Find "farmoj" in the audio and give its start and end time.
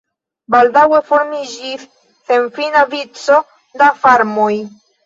4.05-4.53